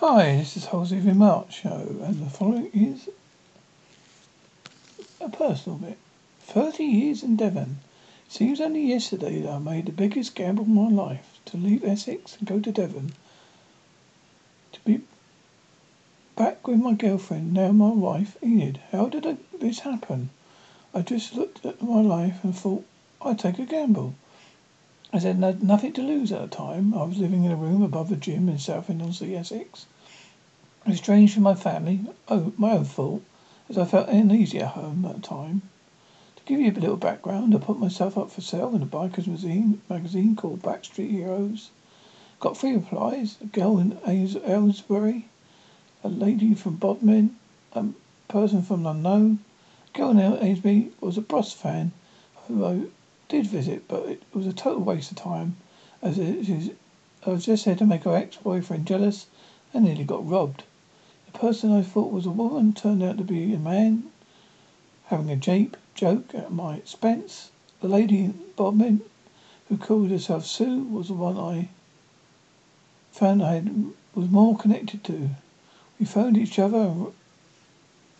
[0.00, 3.08] Hi, this is Halsey March Show, and the following is
[5.22, 5.96] a personal bit.
[6.40, 7.78] Thirty years in Devon.
[8.28, 12.36] Seems only yesterday that I made the biggest gamble of my life to leave Essex
[12.36, 13.14] and go to Devon.
[14.72, 15.00] To be
[16.36, 18.80] back with my girlfriend, now my wife, Enid.
[18.92, 20.28] How did I, this happen?
[20.92, 22.84] I just looked at my life and thought
[23.22, 24.14] I'd take a gamble.
[25.16, 26.92] I had nothing to lose at the time.
[26.92, 29.86] I was living in a room above the gym in Southend-on-Sea, Essex.
[30.84, 33.22] It was strange for my family, oh, my own fault,
[33.70, 35.62] as I felt uneasy at home at the time.
[36.36, 39.26] To give you a little background, I put myself up for sale in a biker's
[39.26, 41.70] magazine, magazine called Backstreet Heroes.
[42.38, 45.28] Got three replies: a girl in Aylesbury,
[46.04, 47.36] a lady from Bodmin,
[47.72, 47.86] a
[48.28, 49.38] person from unknown.
[49.94, 51.92] A girl in Aylesbury was a Bros fan
[52.48, 52.90] who
[53.28, 55.56] did visit, but it was a total waste of time,
[56.00, 56.70] as it is,
[57.26, 59.26] I was just there to make her ex-boyfriend jealous
[59.74, 60.62] and nearly got robbed.
[61.32, 64.12] The person I thought was a woman turned out to be a man
[65.06, 67.50] having a jape joke at my expense.
[67.80, 69.00] The lady in Bodmin
[69.68, 71.68] who called herself Sue was the one I
[73.10, 75.30] found I had, was more connected to.
[75.98, 76.94] We phoned each other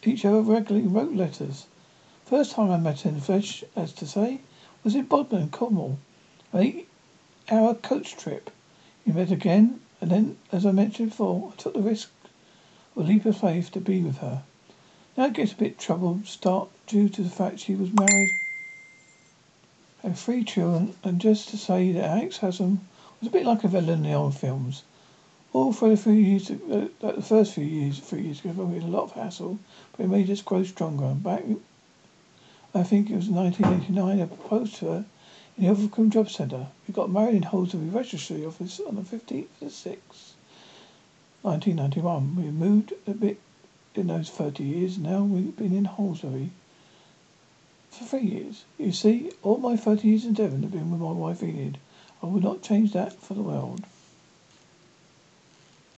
[0.02, 1.66] each other regularly wrote letters.
[2.24, 4.40] First time I met in flesh, as to say,
[4.86, 5.98] was in Bodmin, Cornwall.
[6.52, 6.88] An eight
[7.50, 8.52] hour coach trip.
[9.04, 12.08] We met again, and then, as I mentioned before, I took the risk
[12.96, 14.44] a leap of faith to be with her.
[15.16, 18.30] Now it gets a bit troubled start due to the fact she was married,
[20.02, 22.86] had three children, and just to say that Alex Haslam
[23.20, 24.84] was a bit like a villain in the old films.
[25.52, 28.84] All for the few years, uh, the first few years, three years ago, we had
[28.84, 29.58] a lot of hassle,
[29.96, 31.06] but it made us grow stronger.
[31.06, 31.42] And Back
[32.76, 35.04] I think it was 1989, I proposed to her
[35.56, 36.66] in the Overcombe Job Centre.
[36.86, 40.34] We got married in Holsworthy Registry Office on the 15th of 6th,
[41.40, 42.36] 1991.
[42.36, 43.40] We moved a bit
[43.94, 44.98] in those 30 years.
[44.98, 46.50] Now we've been in Holsworthy
[47.88, 48.66] for three years.
[48.76, 51.78] You see, all my 30 years in Devon have been with my wife Enid.
[52.22, 53.86] I would not change that for the world.